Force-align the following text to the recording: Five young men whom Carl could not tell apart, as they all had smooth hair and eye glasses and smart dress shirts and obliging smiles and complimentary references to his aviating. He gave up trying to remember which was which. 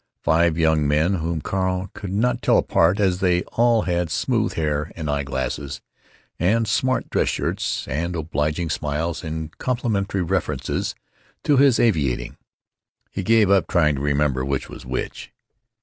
Five 0.23 0.57
young 0.57 0.87
men 0.87 1.13
whom 1.17 1.41
Carl 1.41 1.91
could 1.93 2.11
not 2.11 2.41
tell 2.41 2.57
apart, 2.57 2.99
as 2.99 3.19
they 3.19 3.43
all 3.43 3.83
had 3.83 4.09
smooth 4.09 4.53
hair 4.53 4.91
and 4.95 5.07
eye 5.07 5.21
glasses 5.21 5.79
and 6.39 6.67
smart 6.67 7.07
dress 7.11 7.27
shirts 7.29 7.87
and 7.87 8.15
obliging 8.15 8.71
smiles 8.71 9.23
and 9.23 9.55
complimentary 9.59 10.23
references 10.23 10.95
to 11.43 11.57
his 11.57 11.79
aviating. 11.79 12.35
He 13.11 13.21
gave 13.21 13.51
up 13.51 13.67
trying 13.67 13.93
to 13.93 14.01
remember 14.01 14.43
which 14.43 14.69
was 14.69 14.87
which. 14.87 15.31